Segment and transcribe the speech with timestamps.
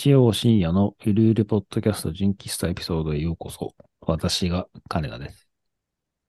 [0.00, 3.74] 日曜深夜のゆるゆるポッドキャスト純喫茶エピソードへようこそ。
[4.00, 5.46] 私が金田です。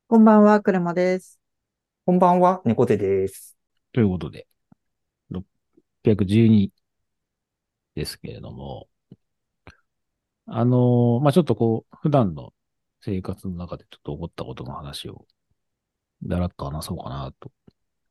[0.10, 1.40] こんばんは、車です。
[2.06, 3.56] こんばんは、猫背です。
[3.94, 4.46] ということで、
[5.30, 6.74] 612
[7.96, 8.90] ですけれども、
[10.48, 12.52] あのーまあ、ちょっとこう、普段の
[13.00, 15.26] 生活の中でちょっと起こったことの話を、
[16.24, 17.54] だらっと話そうかなと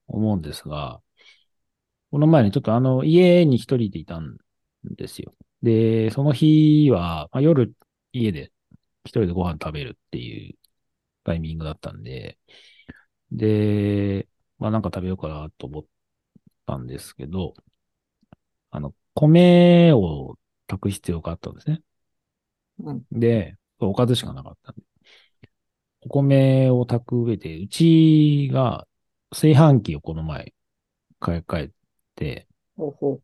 [0.06, 1.02] 思うんですが、
[2.10, 4.38] この前にちょっとあの、家に一人でいたん
[4.84, 5.34] ですよ。
[5.62, 7.74] で、その日は、まあ、夜
[8.12, 8.52] 家で
[9.04, 10.58] 一人でご飯食べるっていう
[11.24, 12.38] タイミングだったんで、
[13.32, 14.28] で、
[14.58, 15.86] まあなんか食べようかなと思っ
[16.66, 17.54] たんですけど、
[18.70, 21.82] あの、米を炊く必要があったんですね。
[22.78, 23.04] うん。
[23.12, 24.82] で、おかずしかなかったんで。
[26.02, 28.86] お米を炊く上で、うちが
[29.30, 30.54] 炊飯器をこの前
[31.20, 31.72] 買い替え
[32.16, 33.22] て、ほうほう。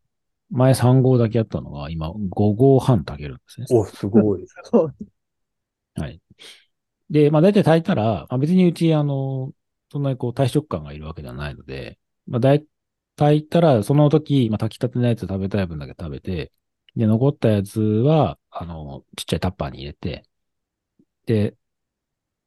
[0.49, 3.67] 前3合だけあったのが今5合半炊けるんですね。
[3.69, 4.45] お、すごい。
[5.95, 6.21] はい。
[7.09, 9.53] で、まあ大体炊いたら、まあ、別にうちあの、
[9.91, 12.65] そんなにこう体食感がいるわけではないので、まあ大
[13.15, 16.51] 炊いたらその時、まあ炊きたてのやつ食べたい分だけ食べて、
[16.95, 20.23] で、残ったやつは、あの、ちっちゃいタッパーに入れて、
[21.25, 21.55] で、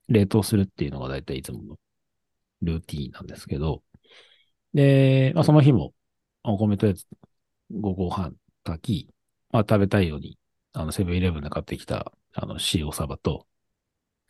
[0.09, 1.79] 冷凍するっていうのが大体いつもの
[2.63, 3.83] ルーティーンなんですけど、
[4.75, 5.95] で、まあその日も、
[6.45, 7.07] お米とやつ
[7.71, 9.15] 5合半炊き、
[9.51, 10.39] まあ食べたいように、
[10.73, 13.47] あの、セブンイレブンで買ってきた、あの、塩サバと、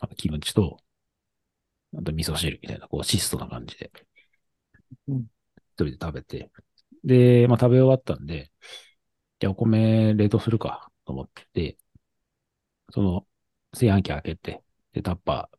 [0.01, 0.79] あのキムチと、
[1.97, 3.91] あと味噌汁みたいな、こう、質素な感じで、
[5.09, 5.21] うん。
[5.23, 5.29] 一
[5.77, 6.51] 人で食べて、
[7.05, 8.53] で、まあ食べ終わったんで、
[9.41, 11.79] じゃあお米冷凍するか、と思って、
[12.93, 13.27] その、
[13.73, 14.63] 炊飯器開けて、
[14.93, 15.59] で、タッパー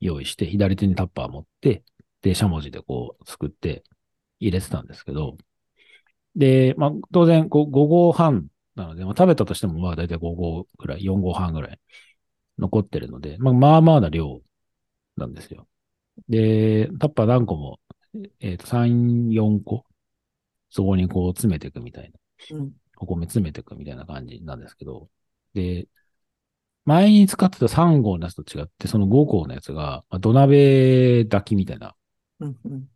[0.00, 1.84] 用意して、左手にタッパー持って、
[2.22, 3.84] で、しゃもじでこう、すくって
[4.40, 5.38] 入れてたんですけど、
[6.38, 11.80] で、まあ、当然、こう、5合半なので、まあ、食べたとしても、まあ、だいたい5合ぐらい、4合半ぐらい
[12.58, 14.40] 残ってるので、まあ、まあまあな量
[15.16, 15.68] なんですよ。
[16.28, 17.80] で、タッパー何個も、
[18.40, 19.84] えっ、と、3、4個、
[20.70, 22.58] そこにこう詰めていくみたいな。
[22.58, 22.72] うん。
[22.98, 25.08] お米詰めていくみたいな感じなんですけど、
[25.54, 25.88] で、
[26.84, 31.94] 前に使ってた3合のやつと違って、その5合のやつが、まあ、土鍋炊きみたいな
[32.40, 32.58] うん。
[32.64, 32.88] うん。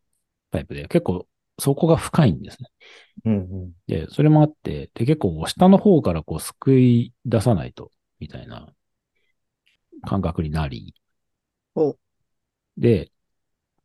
[0.50, 1.26] タイプで、結構
[1.58, 2.68] 底が深いんですね。
[3.24, 3.72] うんうん。
[3.86, 7.90] で、それもあって、で、結構下の方からこう、すくい出さないと、
[8.20, 8.72] みたいな
[10.06, 10.94] 感覚になり。
[11.74, 11.96] ほ
[12.76, 13.12] で、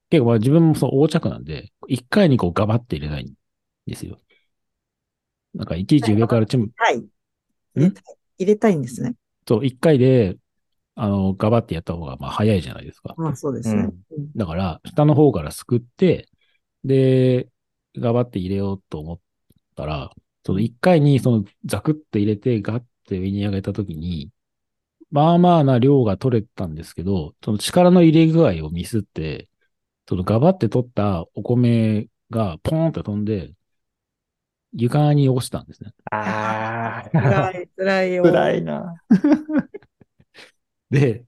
[0.09, 3.33] 結構まあ自分もそう横着なんで、一回にこうガバって入れないん
[3.85, 4.17] ですよ。
[5.53, 6.95] なんかいちいち上からチム、はい。
[7.75, 8.03] 入れたい
[8.39, 9.15] 入れたいんですね。
[9.47, 10.37] そう、一回で、
[10.95, 13.13] あの、ガバってやった方がまあ早いじゃないですか。
[13.17, 13.83] まあ、そうですね。
[13.83, 16.27] うんだから、下の方からすくって、
[16.83, 17.49] で、
[17.99, 19.19] ガバって入れようと思っ
[19.75, 20.11] たら、
[20.45, 24.31] その一回にそのザクッと入れてガッて上に上げたときに、
[25.11, 29.49] まあまあな量が取れたんですけど、その力の入れ具合をミスって、
[30.09, 33.53] そのガバって取ったお米がポーンと飛んで、
[34.73, 35.91] 床に落ちたんですね。
[36.11, 38.23] あ辛ー、い、辛いよ。
[38.23, 39.01] 辛いな。
[40.89, 41.25] で、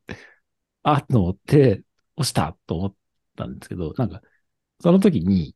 [0.83, 1.83] あっと思って、
[2.17, 2.95] 落ちたと思っ
[3.37, 4.21] たんですけど、なんか、
[4.81, 5.55] その時に、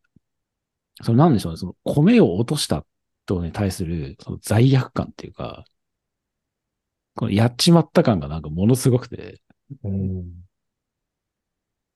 [1.02, 2.86] そのなんでしょうね、その米を落とした
[3.26, 5.66] とに対するその罪悪感っていうか、
[7.16, 9.42] このやっちまった感がなんかものすごくて、
[9.84, 10.44] うん。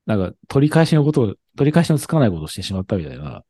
[0.06, 3.44] なんか取り返しのことを、取り返しのつかないことをしてしまったみたいな、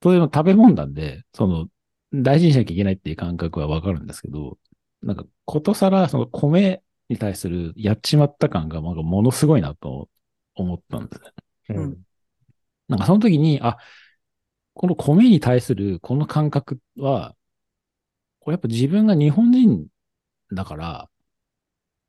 [0.00, 1.68] 当然食べ物なんで、その、
[2.12, 4.58] 大事にしなきゃいけないっていう感覚はわかるんですけど、
[5.02, 10.08] なんか、ことさら、その米に対するやっちまった感がなんかものすごいなと
[10.54, 11.76] 思ったんですね。
[11.76, 11.98] うん。
[12.88, 13.78] なんかその時に、あ、
[14.78, 17.34] この米に対するこの感覚は、
[18.38, 19.88] これやっぱ自分が日本人
[20.52, 21.10] だから、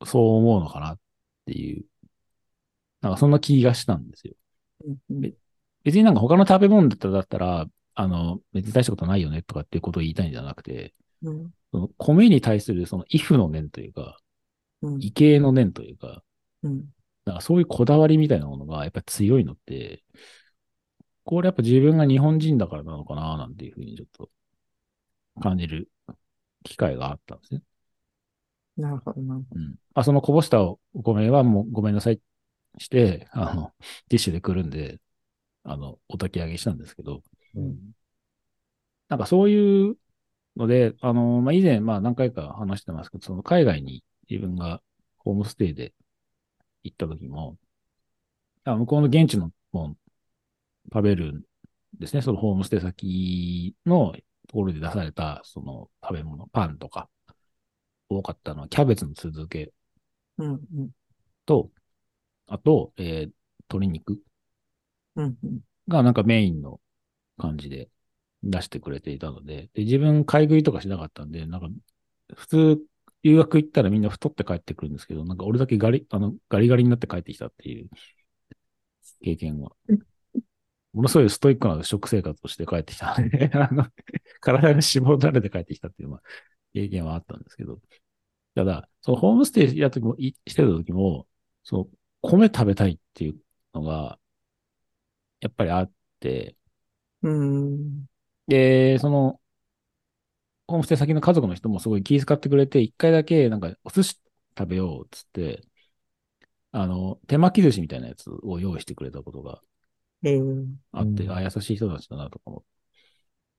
[0.05, 0.99] そう思うのかなっ
[1.47, 1.85] ていう、
[3.01, 4.35] なんかそんな気がしたんですよ。
[5.83, 10.93] 別になんか他の食べ物だったら、だったらあの、別に大したことないよねとかっていうことを言いたいんじゃなくて、
[11.23, 11.51] うん。
[11.71, 14.19] その米に対するその畏怖の念というか、
[14.83, 14.99] うん。
[14.99, 16.21] 畏敬の念というか、
[16.61, 16.85] うん。
[17.25, 20.03] なんかそういうこだわりみたいなものがやっぱり強いのって、
[21.29, 24.31] これやっぱ自分が日本人だからなのかななんていうふうにちょっと
[25.39, 25.91] 感じる
[26.63, 27.61] 機会があったんですね。
[28.77, 29.35] なるほどな。
[29.35, 29.75] うん。
[29.93, 32.19] あ、そのこぼしたお米はもうごめんなさい
[32.79, 33.73] して、あの、
[34.09, 34.99] ティッシュでくるんで、
[35.63, 37.21] あの、お焚き上げしたんですけど、
[37.53, 37.91] うん。
[39.07, 39.97] なんかそういう
[40.55, 44.81] ので、あの、まあ、以前、まあ何回か話してますけど、その海外に自分が
[45.19, 45.93] ホームステイで
[46.83, 47.59] 行った時も、
[48.63, 49.97] あ向こうの現地のもん
[50.93, 51.43] 食べるん
[51.99, 52.21] ですね。
[52.21, 54.13] そのホームステイ先の
[54.47, 57.09] ところで出された、その食べ物、パンとか、
[58.09, 59.73] 多かったのはキャベツの酢漬け
[60.37, 60.91] うんうん。
[61.45, 61.69] と、
[62.47, 63.31] あと、えー
[63.69, 64.21] 鶏肉。
[65.87, 66.79] がなんかメインの
[67.37, 67.89] 感じで
[68.43, 71.69] 出してくれていたので、で自分買い食いとかしなかったんで、なんか
[72.35, 72.79] 普通
[73.23, 77.89] 留学行ったらみんな太って帰ってくるんですけど、なんか俺だけガリ、あの、ガリガリになって帰ってきたっていう
[79.21, 79.71] 経験は。
[80.93, 83.87] ものすごいストイックな食生活をして帰ってきたので、 あの、
[84.41, 86.21] 体が脂肪だれて帰ってきたっていう、まあ、
[86.73, 87.81] 経験はあったんですけど。
[88.55, 91.27] ただ、そのホームステイや時も、いしてた時も、
[91.63, 91.89] その、
[92.21, 93.39] 米食べたいっていう
[93.73, 94.19] のが、
[95.41, 96.55] やっぱりあって、
[97.23, 98.07] うん。
[98.47, 99.41] で、その、
[100.67, 104.19] ホームステイ先の家族の人もすごい気遣ってくれて、一回だけなんかお寿司
[104.57, 105.63] 食べようっつって、
[106.71, 109.61] あの、手巻き寿司みたいなやつを用意してくれたことが
[110.23, 110.39] ええ
[110.91, 112.63] あって、うんあ、優しい人たちだなとかも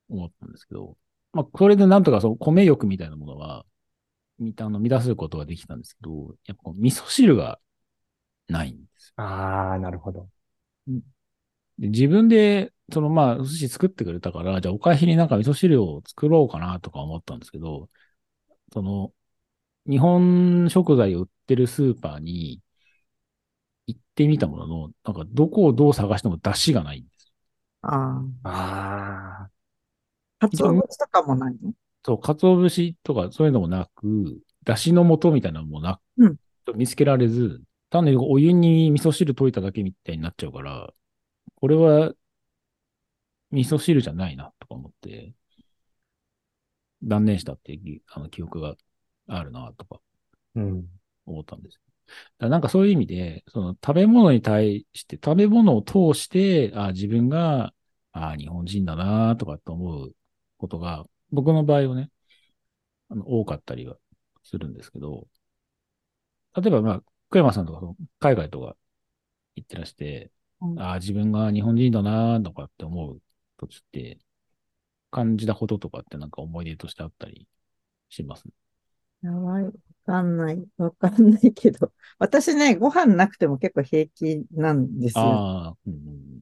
[0.08, 0.96] 思ったんですけど、
[1.32, 3.64] まあ、それでなんとかそう、米欲みたいなものは、
[4.38, 7.60] みたあの、満たすことができたんですけど、やっぱ味噌汁が
[8.48, 9.14] ないんですよ。
[9.16, 10.28] ああ、なるほど。
[11.78, 17.88] で自分で、そのまあ、寿司作ってくれたから、じゃあお返しになんか味噌汁を作ろうかなとか思ったんですけど、
[18.72, 19.12] その、
[19.88, 22.62] 日本食材を売ってるスーパーに
[23.94, 27.32] 行ってみたものの、なんかどこをどう探しても出汁がないんですよ。
[27.82, 28.48] ああ。
[28.48, 29.48] あ
[30.38, 31.72] あ、かつお節とかもないの？
[32.04, 36.36] そう、鰹節とかそういうのもなく、出汁の素みたいなのもなく、うん
[36.76, 40.92] 見つけられず、単にお湯に味噌汁溶いただけみたいになっちゃうから、
[41.56, 42.12] これは
[43.50, 45.32] 味噌汁じゃないなとか思って、
[47.02, 48.76] 断念したっていうあの記憶が
[49.26, 50.00] あるなとか
[50.54, 50.84] うん。
[51.26, 51.80] 思ったんです。
[52.38, 57.74] なんかそういう意味で、その食べ物に対して、食べ物を通して、あ自分が、
[58.12, 60.14] あ日本人だなとかって思う
[60.58, 62.10] ことが、僕の場合はね、
[63.08, 63.96] あの多かったりは
[64.42, 65.26] するんですけど、
[66.56, 67.80] 例えばまあ、福山さんとか
[68.18, 68.76] 海外とか
[69.56, 70.30] 行ってらして、
[70.60, 70.80] うん。
[70.82, 73.20] あ自分が日本人だなとかって思う
[73.58, 74.18] 時って、
[75.10, 77.48] 感じたこととかってなんか思い出としてあったり
[78.10, 78.44] します？
[78.46, 78.52] や
[79.22, 79.64] ばい。
[79.64, 79.72] わ
[80.06, 80.64] かんない。
[80.78, 81.92] わかんないけど。
[82.18, 85.24] 私ね、ご飯なくても結構平気なんですよ。
[85.24, 86.40] ああ、うん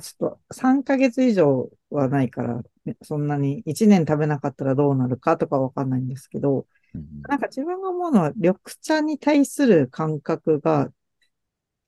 [0.00, 10.90] ちょっと3ヶ月以上はないから、ねそんなに1年食べなかったらどうなるかとかわかんないんですけど、うんうんなんか自分が思うのは緑茶に対する感覚が、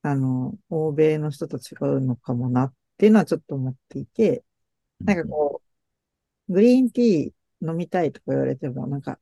[0.03, 4.43] あの、欧米の人と違うのかもなっていうのはちょっと思っていて、
[5.05, 5.61] なんかこ
[6.49, 9.19] う、グリーンティー飲みたいとか言われても、なんか、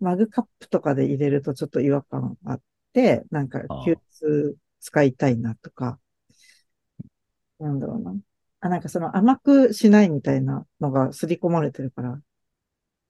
[0.00, 2.60] マグカップとかで入れるとちょっと違和感あっ
[2.92, 5.98] て、なんか急須使いたいなとか、
[7.58, 8.14] なんだろうな。
[8.60, 12.20] あ、なんかその甘くしないみたいなのが刷り込まれてるから、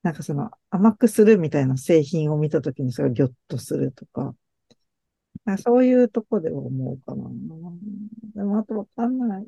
[0.03, 4.35] なんかその甘くするみたいな製品を見たときにそれがギョッとするとか、
[5.45, 7.31] かそういうとこで思うかな。
[8.35, 9.47] でもあとわかんない。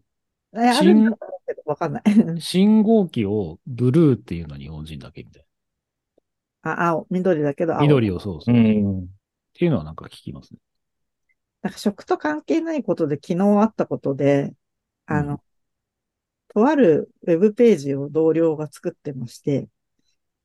[0.54, 2.40] え、あるんだけどわかんない。
[2.40, 5.46] 信号機をブルーっていうのは日本人だけみたい
[6.62, 7.80] あ、青、緑だけどな。
[7.80, 7.82] 青。
[7.82, 8.58] 緑をそうそうう。
[8.58, 9.08] っん。
[9.54, 10.60] ていうのはなんか聞きますね。
[11.62, 14.54] なんか食と関係ないことで昨日あったことで、
[15.06, 15.40] あの、うん
[16.54, 19.68] とあるウェブページを同僚が作ってまして、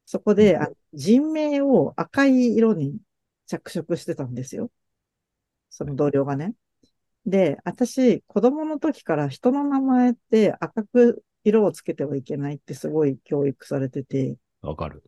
[0.06, 2.98] そこで、あ人名を赤い色に
[3.46, 4.72] 着色してたんですよ。
[5.70, 6.54] その同僚がね。
[7.26, 15.04] で、私、子供の時から人の名前って赤く色をつけてはいけないってすごい教育されてて、わかる。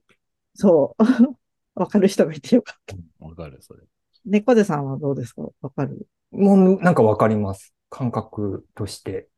[0.54, 1.04] そう。
[1.76, 2.96] わかる人がいてよかった。
[3.26, 3.84] わかる、それ。
[4.26, 5.44] 猫背さんはどうですか？
[5.62, 6.08] わかる？
[6.32, 7.74] もう、なんかわかります。
[7.90, 9.30] 感覚として。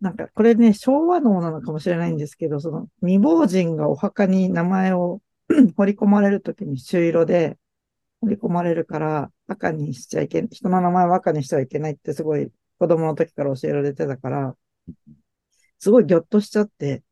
[0.00, 5.20] なんか、これね、昭和能なのかもしれないんですけど、その、未亡人がお墓に名前を
[5.76, 7.58] 彫り込まれるときに朱色で
[8.22, 14.56] 彫り込まれるから、赤にしちゃいけん、人の名前は赤にしてはいけないってすごい子供の時から教えられてたから、
[15.78, 17.02] すごいギョッとしちゃって、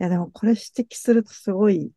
[0.00, 1.90] いやでもこれ指摘するとすごい、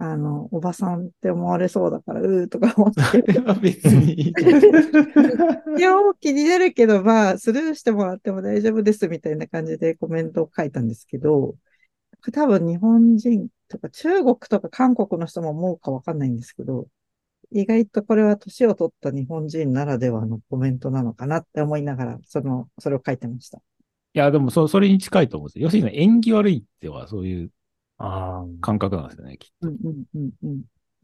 [0.00, 3.02] あの、おばさんって思われそうだから、うーとか思って。
[3.02, 4.32] それは別にいい。
[5.76, 11.56] 一応気になるけど、まあ、スルーしてもらっても大丈夫ですみたいな感じでコメントを書いたんですけど、
[12.32, 16.86] 多分日本人とか中国とか韓国の人も思うかわかんないんですけど、
[17.50, 23.58] 意外とこれは年を取った日本人ならではのコメントなのかなって思いながら、その、それを書いてました。
[23.58, 23.60] い
[24.18, 25.64] や、でもそ、それに近いと思うんですよ。
[25.64, 27.50] 要するに縁起悪いってはそういう。
[27.98, 29.68] 感覚なんですよね、きっと。
[29.68, 30.62] うんうんうんうん。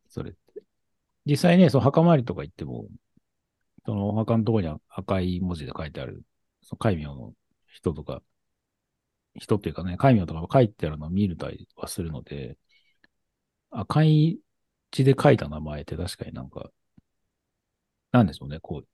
[0.08, 0.62] それって。
[1.26, 2.86] 実際ね、その墓参りとか行っても、
[3.84, 6.22] そのお墓のところに赤い文字で書いてある、
[6.62, 7.32] その戒名の
[7.68, 8.22] 人とか、
[9.36, 12.56] 人っていうかね、戒名とかが書いてあるのを見るたりはするので、
[13.70, 14.38] 赤い
[14.92, 16.70] 字で書いた名前って確かになんか、
[18.12, 18.88] なんでしょうね、こう。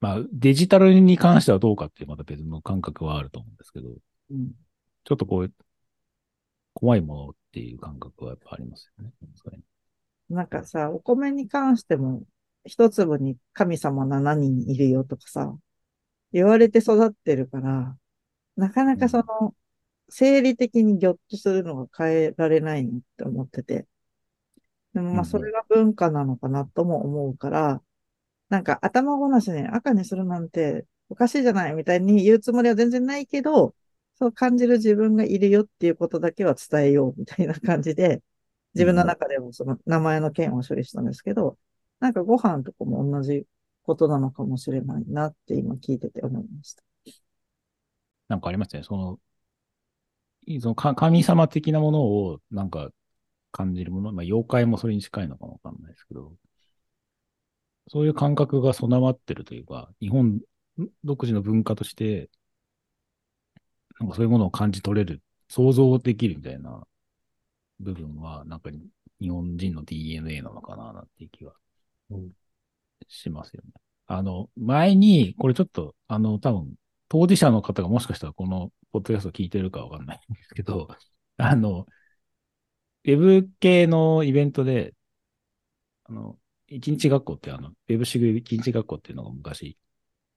[0.00, 3.88] まあ、デジタルに関してはどうかっていうまた別の感覚はあると思うんですけど、
[4.30, 4.52] うん
[5.02, 5.52] ちょっとこう、
[6.80, 9.12] 怖いものっていう感覚はやっぱありますよね。
[10.30, 12.22] なんかさ、お米に関しても、
[12.64, 15.54] 一粒に神様7人いるよとかさ、
[16.32, 17.96] 言われて育ってるから、
[18.56, 19.54] なかなかその、
[20.08, 23.86] 生理的にギョッとするのが変えられないなって思ってて。
[24.94, 27.82] でもまあそれが文化なのかなとも思うから、
[28.48, 33.74] なんか頭ごなしに赤にするなんておかしいじゃないみたいに言うつもりは全然ないけど、
[34.20, 38.22] そう感じる自分がいるよっていうことだけは伝えようみたいな感じで、
[38.74, 41.56] 自分の中でもその名前の件を処理したんですけど、
[42.00, 43.46] なんかご飯とかも同じ
[43.82, 46.82] ことなのかもしれないなって今聞いてて思いました。
[48.28, 48.82] なんかありますね。
[48.82, 49.18] その、
[50.46, 52.90] いそのか神様的なものをなんか
[53.52, 56.34] 感じるもの、まあ妖怪もそれに近いのかもわかんないですけど、
[57.88, 60.40] そういう感覚が備わってるというか、日本
[61.04, 62.28] 独自の文化として、
[64.00, 66.86] なんかそういうものを感じ取れる、想像できるみたいな
[67.80, 68.70] 部分は、なんか
[69.20, 71.52] 日本人の DNA なのかな、なんていう気が
[72.10, 72.32] うん
[73.08, 73.72] しますよね。
[74.06, 76.74] あの、前に、これちょっと、あの、多分、
[77.08, 80.88] 当事者の方がもしかしたらこのポッドキャストを聞いてるかわかんないんですけど、
[81.38, 81.86] あの、
[83.04, 84.94] ウェブ系のイベントで、
[86.04, 86.38] あの、
[86.68, 89.76] 一日学校ってあの、ウェブシグ一日学校っていうのが昔、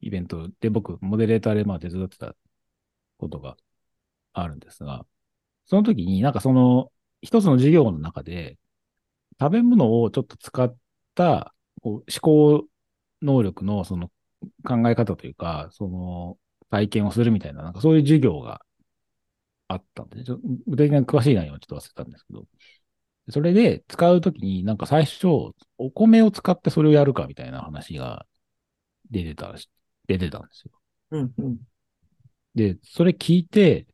[0.01, 2.35] イベントで僕、モデレーターでまあ手伝ってた
[3.23, 3.57] ことが
[4.33, 5.05] あるんですが、
[5.65, 8.57] その時になんかその、一つの授業の中で、
[9.39, 10.75] 食べ物をちょっと使っ
[11.15, 12.67] たこう思考
[13.21, 14.09] 能力のその
[14.65, 16.37] 考え方というか、その
[16.69, 18.61] 体験をするみたいな、なんかそういう授業が
[19.67, 22.45] あったんで、ちょ具体的に詳しい内容はちょっと忘れたんですけど、
[23.29, 25.27] それで使うときになんか最初、
[25.77, 28.25] お米を使ってそれをやるかみたいな話が
[29.11, 29.55] 出てた、
[30.07, 30.71] 出てたんですよ。
[31.11, 31.59] うんうん。
[32.55, 33.87] で、それ聞いて、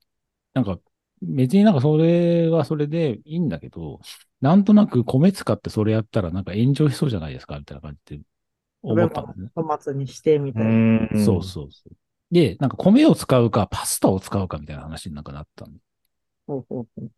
[0.53, 0.79] なんか、
[1.21, 4.01] 別になんかそれはそれでいいんだけど、
[4.41, 8.23] なんとなく米使ってそれやったらなんか炎上しそうじゃないですかみたいな感じで
[8.83, 9.49] 思ったんですね。
[9.55, 10.73] 粗末にしてみたういな。
[11.15, 11.25] ん。
[11.25, 11.95] そうそうそう。
[12.31, 15.79] で、なんか米を使うかパスタを使うかみたいな話になんかなったんで
[16.47, 17.11] ほうほうほう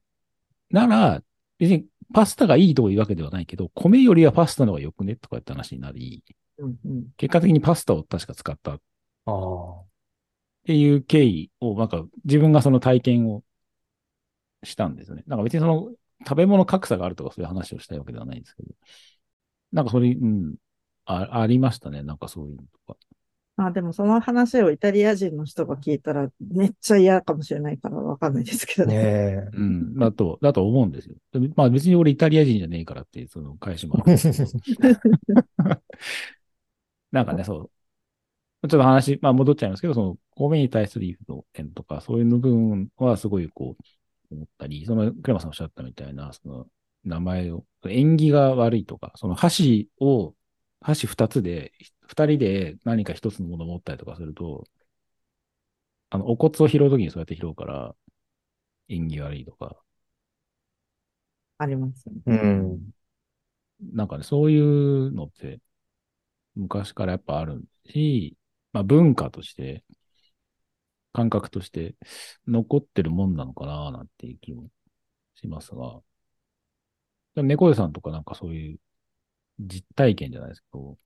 [0.69, 1.21] なら、
[1.57, 6.24] 別にパスタがいいというわけではないけど、米よりはパスタの方が良くねとかって話になり、
[6.57, 7.07] うんうん。
[7.17, 8.81] 結果的にパスタを確か使ったっ
[9.25, 9.90] あ
[10.63, 10.68] あ。
[10.68, 13.44] ていう経緯を、なんか自分がその体験を
[14.63, 15.24] したんですよね。
[15.27, 15.91] なんか別にその
[16.25, 18.70] 食べ物格差があるとかそういう話をしたいわけではないんですけど、
[19.72, 20.56] なんかそれ、うん、
[21.06, 22.03] あありましたね。
[22.03, 23.00] なんかそういうのとか。
[23.58, 29.03] あ、でもその話をイタリア人の人が聞いたらめっちゃ嫌かもしれないからわかんないですけどねね。
[29.03, 29.50] え。
[29.53, 31.15] うん、だと、だと思うんですよ。
[31.34, 34.82] でまあ別に俺イタリア人じゃねえからっていうその返しもあるんですけど。
[37.12, 37.72] なんかね、そう。
[38.62, 43.75] ちょっと話、まあ戻っちゃいますけど、その、米に対するの点とか、そういうの部分はすごいこ
[44.32, 46.68] う、思ったり、その、クレマさんおっしゃったみたいな、その、
[47.03, 50.36] 名前を、縁起が悪いとか、その箸を、
[50.80, 51.74] 箸二つで、
[52.08, 54.65] 二人で何か一つのものを持ったりとかすると、
[56.10, 57.96] あの、お骨を拾うときにそうやって拾うから、
[58.89, 59.77] 縁起悪いとか、
[61.58, 62.22] ありますよね。
[62.27, 62.91] うん。
[63.94, 65.60] なんかね、そういうのって、
[66.56, 68.38] 昔からやっぱあるし、
[68.74, 69.84] まあ文化として、
[71.13, 71.96] 感覚として
[72.48, 74.70] 残ってるもんなのかななんていう気も
[75.36, 76.01] しますが、
[77.36, 78.80] 猫背さんとかなんかそういう
[79.60, 80.98] 実体験じゃないですけど、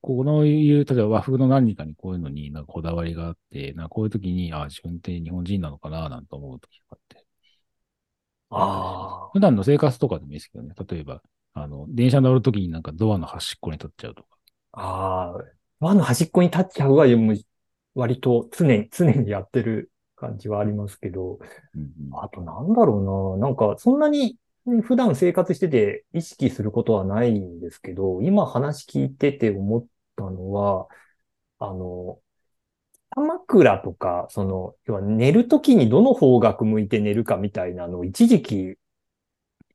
[0.00, 7.24] このいう、例えば和風の何かにこういうのになんかこだわりがあって、なんかこういう時に、あ自分って日本人なのかななんて思う時とかって、
[8.50, 9.30] ああ。
[9.32, 10.74] 普段の生活とかでもいいですけどね。
[10.88, 11.22] 例えば、
[11.54, 14.28] あの、電車乗るときになんかドアの端っこに立っちゃうとか。
[14.72, 15.61] ああ。
[15.82, 17.36] 輪の端っこに立っちゃうは、もう
[17.94, 21.40] 割と常に、常にやってる感じはありますけど、
[21.74, 23.48] うんうんあとなんだろうな。
[23.48, 29.86] なんか、そんなにね普段生活してて意識することはないんですけど、今話聞いてて思っ
[30.16, 30.86] たのは、
[31.58, 32.20] あの、
[33.16, 38.76] 枕とか、その、要は寝るときにどの方角向いて寝るかみたいなのを一時期、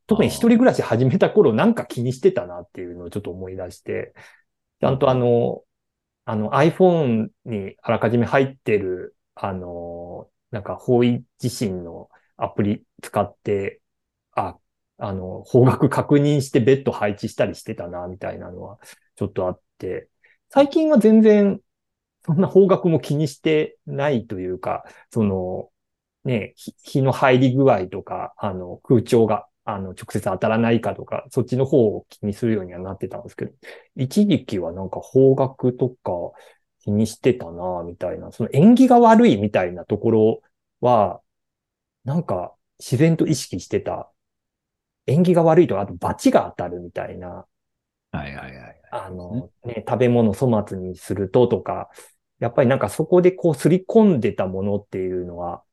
[0.08, 4.14] 特に一人暮らし始めた頃なんか気にしてたなっていうのをちょっと思い出して、
[4.82, 5.64] ちゃんとあの、
[6.28, 13.82] あの iPhone にあらかじめ入ってる、あの、なんか方位自身のアプリ使って、
[14.34, 14.58] あ、
[14.98, 18.78] あの、方角確認してベッド配置したりしてたな、みたいなのは
[19.16, 20.10] ちょっとあって、
[20.50, 21.62] 最近は全然
[22.26, 25.72] そんな方角も気にしてないというか、その、
[26.26, 26.54] ね、
[26.84, 33.52] 日の入り具合とか、あの、空調があの、直接当たらないかとか、そっちの方を気にするようにはなってたんですけど、
[33.98, 36.12] 一時期はなんか方角とか
[36.80, 40.42] 気にしてたな、みたいな、その縁起が悪いみたいなところ
[40.80, 41.22] は、
[42.06, 44.12] なんか自然と意識してた。
[45.06, 47.46] 縁起が悪いとか、あと罰が当たるみたいな、
[48.12, 48.82] はいはいはいはい。
[48.92, 51.90] あの、ね、食べ物粗末にするととか、
[52.40, 55.64] やっぱりなんかそこでこうすり込んでたものっていうのは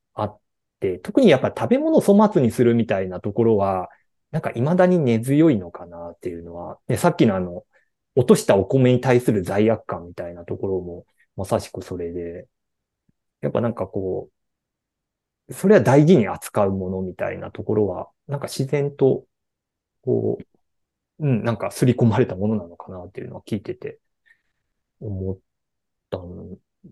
[1.03, 3.91] 特にやっぱ食べ物粗末にするみたいなところは、
[4.31, 7.65] なんか未だに根強いのかなっていうのは、ね、さっきのあの、
[8.17, 12.49] 落としたお米に対する罪悪感みたいなところも、まさしくそれで、
[13.43, 14.31] やっぱなんかこ
[15.49, 19.27] う、それは大事に扱うものみたいなところは、なんか自然と、
[20.03, 20.39] こ
[21.21, 24.01] う、うん、なんか刷り込まれたものなのかなっていうのは聞いてて
[25.01, 25.39] 思っ。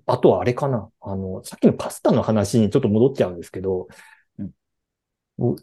[0.07, 0.91] あとはあれかな。
[1.01, 3.89] あの、さっきのパスタの話にちょっと戻っちゃうんですけど、
[4.39, 5.57] うん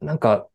[0.00, 0.48] なんか、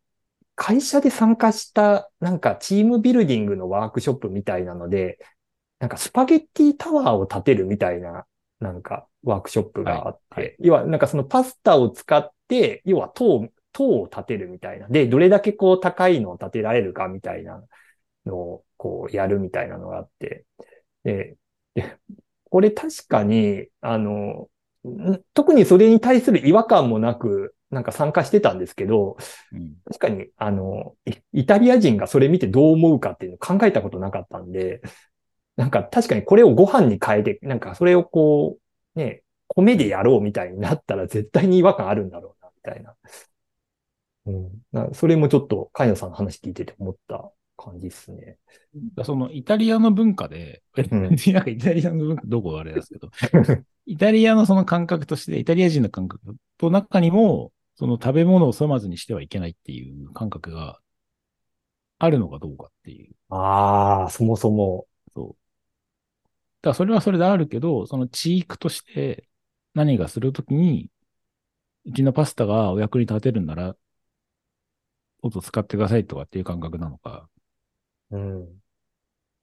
[0.56, 5.18] 会社で参加した、なんかチームビルディングのワークショップみたいなので、
[5.80, 8.26] なんかスパゲッティタワーを建てるみたいな、
[8.60, 14.88] なんかワークショップがあって、はいはい要はなんかそのパスタを使って、要は塔、塔を建てるみたいな。
[14.88, 17.64] で、どれだけこう高いのを建てられるかみたいな
[18.26, 20.46] のをこうやるみたいなのがあって。
[21.04, 21.38] で、
[21.74, 21.98] で
[22.52, 24.50] これ確かに、あの、
[24.88, 29.18] ん特にそれに対する違和感もなく、なんか参加してたんですけど、
[29.54, 34.82] うん確かに、あの、イイタリア人がそれ見てどう思うかっていうのを考えたことなかったんで、
[35.58, 38.58] なんか確かにこれをご飯に変えて、なんかそれをこ
[38.96, 42.96] う、ね、米でやろうみたいになったら絶対に違和感あるんだろうな、みたいな。
[44.26, 44.62] うん。
[44.72, 48.38] なそれもちょっと、カイノさんの話聞いてて思った感じですね。
[49.04, 53.10] そのイタリアの文化で、うんなんかイタリアの文化、どこがあれですけど、
[53.86, 60.80] イタリアのその感覚として、イタリア人の感覚と中にも、その食べ物を粗末にしてはいけないっていう感覚が
[62.00, 63.16] あるのかどうかっていう。
[63.30, 64.88] ああ、そもそも。
[65.14, 65.28] そう。
[65.28, 65.36] だ
[66.64, 69.28] からそれはそれであるけど、そのチークとして
[69.74, 70.90] 何がするときに、
[71.86, 73.76] うちのパスタがお役に立てるんなら、
[75.24, 77.30] どうぞ使ってくださいとかっていう感覚なのか、
[78.12, 78.62] うん。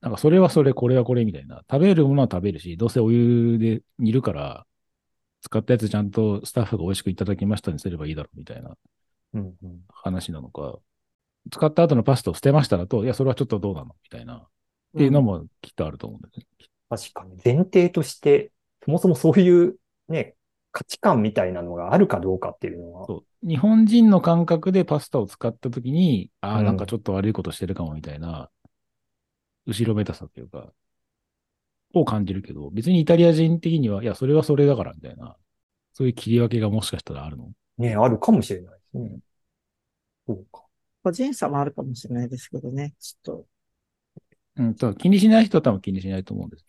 [0.00, 1.62] なんかそれはそれ、これはこれみたいな。
[1.70, 4.66] 食べるものは食べるし、どうせお湯で煮るから、
[5.40, 8.76] 使ったやつちゃんとスタッフが美味しくいただきましたにすればいいだろうみたいな
[9.34, 9.80] うん、うん。
[9.88, 10.78] 話なのか、
[11.50, 14.36] 使った後のパスタを捨てましただと、いや、それはちょっとどうなのみたいな。
[14.36, 14.46] っ
[14.96, 16.46] ていうのもきっとあると思うんですね。
[16.88, 17.36] 確かに。
[17.44, 18.50] 前提として、
[18.84, 19.76] そもそもそういう
[20.08, 20.34] ね、
[20.72, 23.06] 価値観みたいなのがあるかどうかっていうのは。
[23.06, 23.46] そう。
[23.46, 28.50] 日本人の感覚でパスタを使ったときに、ああ、うんなんかちょっと悪いことしてるかもみたいな、
[29.68, 30.72] 後ろめたさというか、
[31.94, 35.36] を感じるけど、別にイタリア人的には、いや、それはそれだからみたいな、
[35.92, 37.50] そういう切り分けがもしかしたらあるの？
[37.76, 39.18] ね、あるかもしれないですね。
[40.26, 40.62] そうか。
[41.02, 42.94] 個人差もあるかもしれないですけどね。
[42.98, 43.46] ちょっと、
[44.56, 46.64] うん、ただ気にしない人は多分気にしないと思うんです。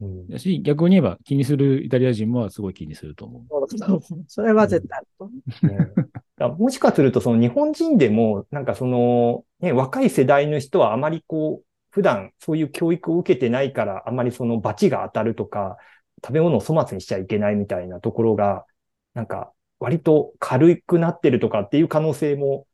[0.00, 0.28] うん。
[0.28, 3.44] だし、逆に言えば気にするイタリア人もすごい気にすると思う。
[4.28, 5.66] それは絶対あると思う。
[5.66, 11.65] ねだもしかすると、その日本人でも、なんかその、ね、若い世代の人はあまりこう、
[11.96, 15.78] 普段そういう教育を受けてないから、あまりその罰が当たるとか、
[16.22, 18.66] 食べ物を粗末にしちゃいけないみたいなところが、
[19.14, 22.66] なんか割と軽くなってるとかっていう可能性も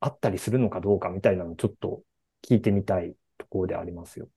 [0.00, 2.02] あったりするのかどうかみたいなのをちょっと
[2.46, 4.28] 聞いてみたいところでありますよ。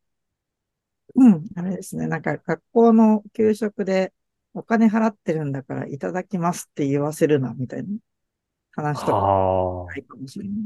[1.16, 2.08] うん、あれですね。
[2.08, 4.14] なんか学校の給食で
[4.54, 7.90] お金払ってるんだからいただきますって言わせるな、みたいな
[8.78, 10.58] 話とかあないかもしれない。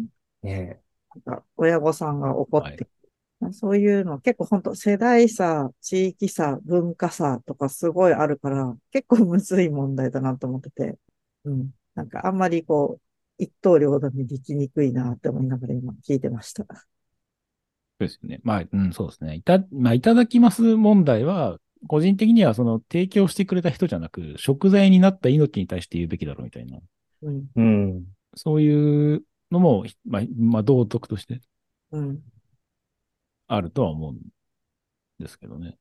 [0.44, 0.82] あ、ね
[1.26, 2.88] なんか親御さんが怒って、
[3.54, 10.98] そういうの結構本当世代差、地域差、文化差とかすごいあるから、結構むずい問題だなと思ってて、
[11.46, 11.72] うん。
[11.96, 13.02] なんかあんまりこう、
[13.38, 16.66] 一刀両断にできにくいなって思いながら今聞いてました。
[16.66, 16.76] そ
[18.00, 18.40] うですよね。
[18.44, 19.36] まあ、うん、そうですね。
[19.36, 26.80] いた、まあ、いただきます問題は、個人的にはその提供してくれた人じゃなく、食材になった命に対して言うべきだろうみたいな。
[27.22, 27.46] うん。
[27.56, 28.04] うん。
[28.36, 31.40] そういうのも、まあ、まあ、道徳として
[31.92, 32.20] うん。
[33.48, 34.20] あるとは思うん
[35.20, 35.78] ですけどね。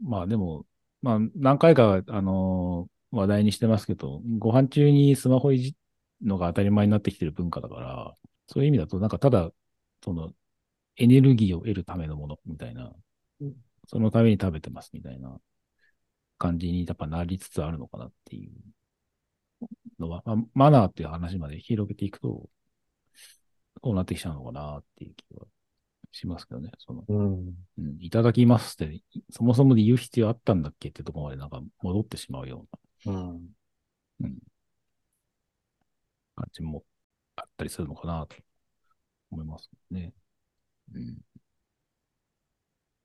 [0.00, 0.66] まあでも、
[1.02, 5.76] まあ何回か、あのー話題にしてますけど、ご飯中にスマホいじ
[6.22, 8.16] のが当たり前になってきてる文化だから、
[8.48, 9.50] そういう意味だと、なんかただ、
[10.02, 10.32] その、
[10.96, 12.92] エネルギーを得るためのものみたいな、
[13.86, 15.40] そのために食べてますみたいな
[16.38, 18.52] 感じにやっぱなりつつあるのかなっていう
[19.98, 22.48] のは、まあ、マナーっていう話まで広げていくと、
[23.80, 25.46] こうなってきちゃうのかなっていう気は
[26.14, 26.70] しますけどね。
[26.78, 27.54] その、うん。
[27.78, 32.66] うん、いただきますって、そもそもで言う必要あったんだっけってところまでなんか戻ってしまうよ
[33.06, 33.54] ううん。
[34.20, 34.28] な
[36.36, 36.84] 感じも
[37.36, 38.36] あったりするのかなと
[39.30, 40.12] 思いますね。
[40.94, 41.18] うん。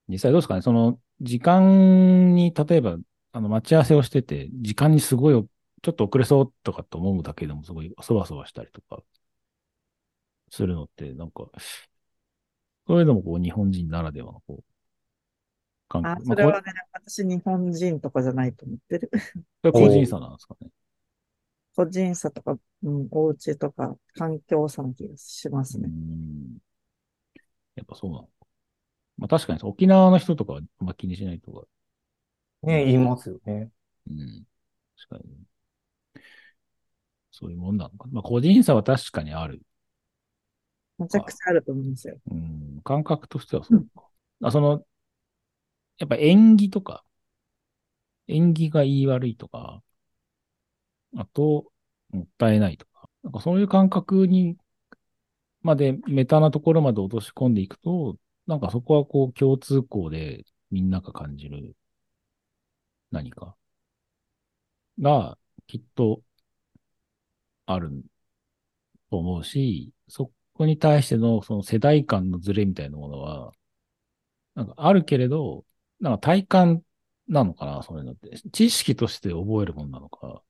[0.07, 2.97] 実際どうですかねその、時間に、例えば、
[3.31, 5.49] あの、待ち合わせをしてて、時間にすごい、
[5.81, 9.01] ちょっと遅れそうとかと思うだけでもすごいそわそわしたりとか、
[10.49, 11.49] するのって、なんか、
[12.89, 14.63] そういうのもこう、日本人ならではの、こう、
[15.89, 16.23] 感あ、覚。
[16.25, 19.11] まあ、それはね、私日本人とかじゃないと思ってる。
[19.71, 20.69] 個人差なんですかね。
[21.75, 25.89] 個人差とか、うん、お家とか、環境差な気がしますうね。
[25.89, 26.59] ん。
[27.75, 28.29] やっぱそうなのか。
[29.17, 31.67] まあ確かに沖縄の人とかはま気にしないとか。
[32.63, 33.71] ね、言いますよね。
[34.09, 34.45] うん。
[35.09, 35.45] 確かに。
[37.31, 38.07] そういうもんなのか。
[38.11, 39.61] まあ個人差は確かにある。
[40.99, 42.17] めちゃくちゃあると思うんですよ。
[42.29, 42.81] うん。
[42.83, 44.03] 感覚としてはそうか。
[44.43, 44.83] あ、その、
[45.97, 47.03] やっぱ縁起とか、
[48.27, 49.81] 縁起が言い悪いとか、
[51.17, 51.71] あと、
[52.11, 54.57] もったいないとか、なんかそういう感覚に、
[55.61, 61.75] まで、メタなところまで落とし込んでいくと、なんかそこはこう共通項でみんなが感じる
[63.11, 63.55] 何か
[64.99, 66.21] がきっと
[67.65, 68.03] ある
[69.09, 73.53] と思うし、そこに対してのその世代間のズレみたいなものは、
[74.55, 75.65] なんかあるけれど、
[75.99, 76.83] なんか体感
[77.27, 78.37] なのかな、そういうのって。
[78.51, 80.43] 知識として覚えるものなのか、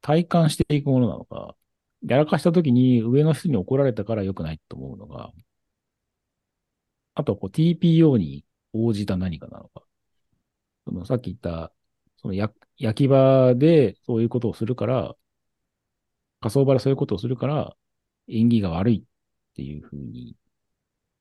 [0.00, 1.56] 体感していくものなのか、
[2.02, 5.32] やらかした時に上の人に怒られたから良くないと思うのが、
[7.14, 9.84] あとこう TPO に応じた何かなのか。
[10.86, 11.72] そのさっき言った、
[12.16, 15.16] その焼焼き場でそういうことをするから、
[16.40, 17.76] 火葬場でそういうことをするから、
[18.30, 20.36] 縁起が悪いっていうふうに、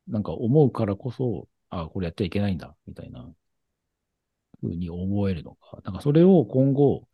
[0.07, 3.27] なんか思うからこそ、あこれやっちゃいけないんだ、みたいな
[4.61, 5.79] ふうに思えるのか。
[5.83, 7.07] なんかそれを今後、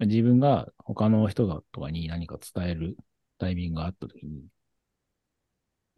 [0.00, 2.96] 自分が他の人がとかに何か伝える
[3.38, 4.44] タイミングがあったときに、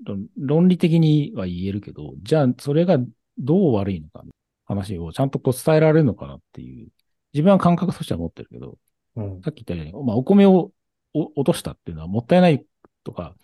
[0.04, 2.98] 論論理的には言えるけど、じゃあそれが
[3.38, 4.24] どう悪いのか、
[4.66, 6.88] 話をちゃんとこう伝えられるのかなっていう、
[7.32, 8.78] 自分は感覚としては持ってるけど、
[9.16, 9.42] うん。
[9.42, 10.72] さっき言ったように、まあ、お米をお
[11.14, 12.66] 落としたっていうのはもったいない
[13.04, 13.36] とか、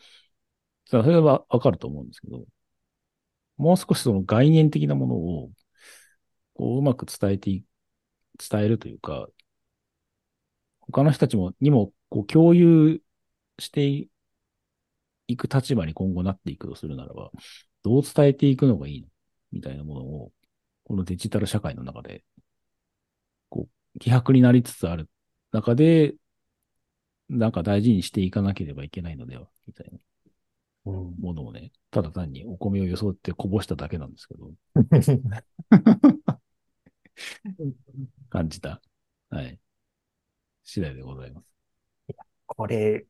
[0.86, 2.46] それはわかると思うんですけど、
[3.56, 5.50] もう少しその概念的なものを、
[6.54, 7.64] こう、うまく伝えてい、
[8.50, 9.28] 伝えるというか、
[10.80, 13.02] 他の人たちも、にも、こう、共有
[13.58, 14.08] して
[15.26, 17.30] いく立場に今後なっていくとするならば、
[17.82, 19.08] どう伝えていくのがいいの
[19.52, 20.32] みたいなものを、
[20.84, 22.24] このデジタル社会の中で、
[23.50, 25.08] こう、希薄になりつつある
[25.52, 26.14] 中で、
[27.28, 29.98] なんか大事にしていかなければいけないのでは、みたいな
[30.86, 31.14] うん。
[31.20, 34.50] ものをね、ただ単にお米を装ってこぼしただけなんですけど、
[38.30, 38.80] 感じた。
[39.30, 39.58] はい。
[40.64, 41.54] 次第でございます。
[42.46, 43.06] これ、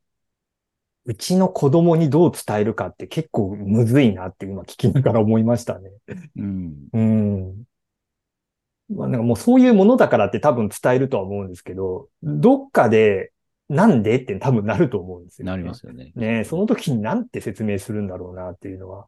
[1.05, 5.91] うちの子供にどう伝えるかって結構むずいなって今聞きながら思いましたね。
[6.37, 6.89] うん。
[6.93, 7.65] うん。
[8.91, 13.33] まあなんかもうそういうものだからって多分伝えるとは思うんですけど、どっかで
[13.69, 14.17] なんで？
[14.17, 15.53] って多分なると思うんですよね。
[15.53, 16.13] なりますよね。
[16.15, 19.07] ねえ、その時になんて説明するんだろうなっていうのは。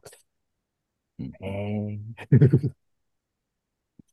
[1.19, 1.99] うんね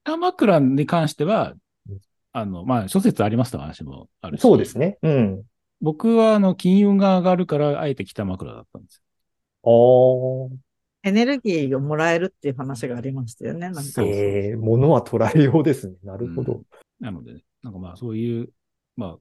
[0.05, 1.55] 北枕 に関しては
[1.89, 1.99] うん、
[2.33, 4.41] あの、まあ、諸説ありますと話もあえるし。
[4.43, 4.99] そうですね。
[5.03, 5.43] うん。
[5.81, 9.03] 僕は、あの、金運が上がるから、あえて北枕だったんです
[9.65, 13.71] ああ、エネルギーをもらえるっていう話がありましたよね。
[13.71, 15.97] なんかええものは捉えようですね。
[16.03, 16.55] なるほど。
[16.55, 16.63] うん
[17.01, 18.51] なのでね、なんかまあ、そういう、
[18.97, 19.19] まあ、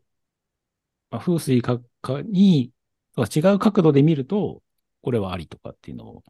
[1.17, 2.71] まあ、風水かかに、
[3.35, 4.61] 違う角度で見ると、
[5.01, 6.23] これはありとかっていうのも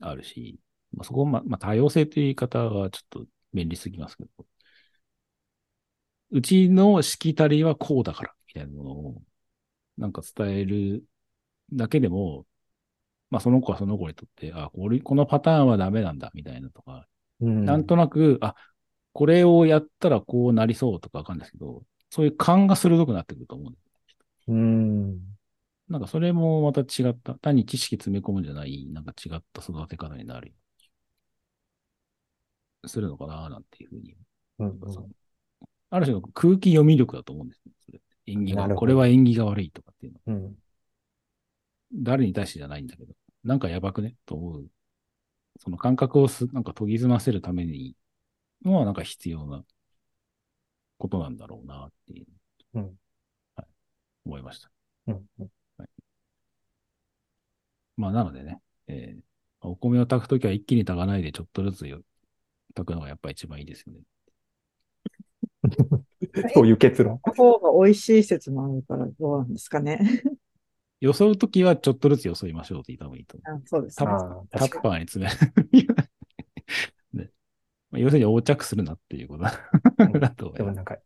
[0.00, 0.58] あるし、
[0.92, 4.30] まあ、そこま、まあ、多様性という言い方はちょっと便利すぎますけど、
[6.30, 9.22] うちのしきたりはこうだから、みたいなものを、
[9.98, 11.04] なんか伝える
[11.72, 12.46] だけでも、
[13.30, 17.06] まあ、その子はその子にとって、あ、これ、このパターンはダメなんだ、みたいなとか、
[17.40, 17.64] うん。
[17.66, 18.54] なんとなく、あ、
[19.12, 21.82] これをやったらこうなりそうとかわかんないですけど、
[22.14, 24.52] そういう勘が鋭くなってくると思う。
[24.52, 25.18] うん。
[25.88, 30.54] なんかそれもまた違った、単に知識詰め込むんじゃない、なんか違った育て方になる。
[32.86, 34.14] するのかな、なんていうふうに。
[34.60, 35.06] うんなん
[35.90, 37.72] ある種の空気読み力だと思うんですよ。
[37.84, 40.40] それって縁起が、これは縁起が悪いとかっていうのは。
[40.40, 40.54] うん。
[41.94, 44.14] 誰に対してじゃないんだけど、なんかやばくね？
[44.24, 44.66] と思う。
[45.58, 47.96] その感覚をす、なんか研ぎ澄ませるために
[48.64, 49.64] のはなんか必要な
[50.98, 52.26] ことなんだろうなっていう、
[52.74, 52.98] うん。
[53.56, 53.66] はい、
[54.26, 54.70] 思いました。
[55.08, 55.26] うん。
[57.96, 59.24] まあなのでね、えー
[59.66, 62.02] お米を炊くときは一気に炊かないでちょっとずつよ
[62.74, 64.00] 炊くのがやっぱ一番いいですよね。
[66.54, 67.20] そういう結論。
[67.24, 70.00] の方が美味しい説もあるからどうなんですかね。
[71.00, 73.58] よそうときはちょっとずつよそいましょうって言った方がいいと思う。
[73.58, 75.86] あそうですタッパーに詰める。
[77.94, 79.50] ねまあ要するに横着するなっていうことだ
[79.96, 80.58] と思います。
[80.58, 80.96] でもなんか、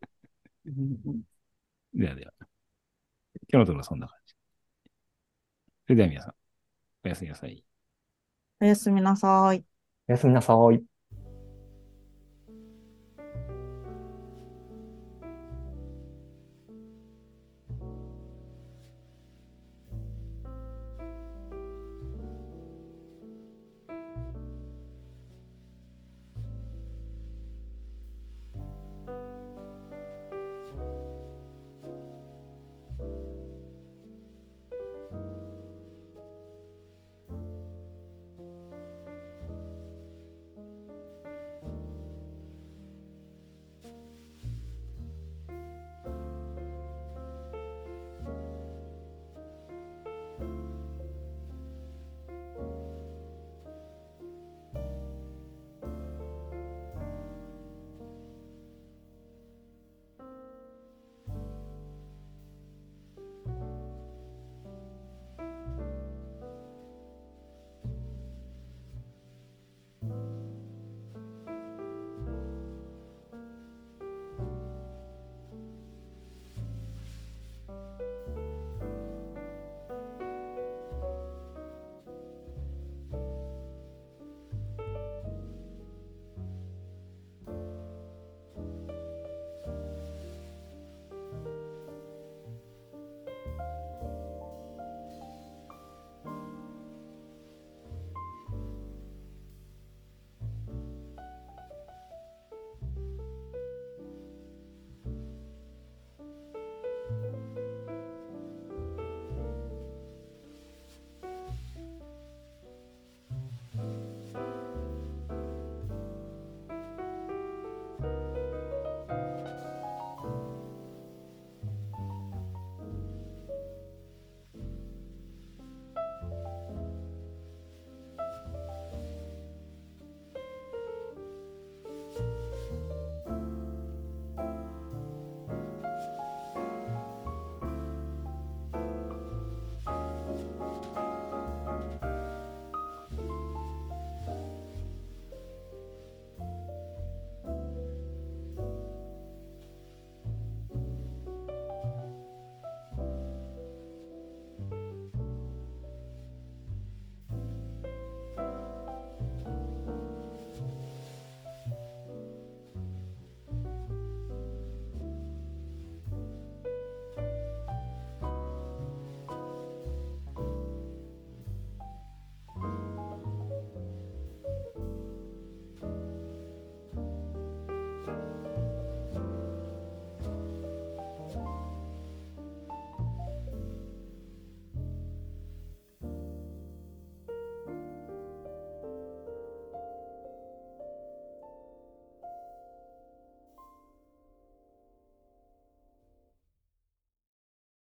[0.66, 1.22] うんうん
[1.94, 2.33] ではでは。
[2.38, 2.48] 今
[3.51, 4.35] 日のところはそんな感じ。
[5.87, 6.35] それでは皆さん、
[7.05, 7.64] おやすみなさい。
[8.61, 9.64] おやすみなさい。
[10.09, 10.98] おやすみなさい。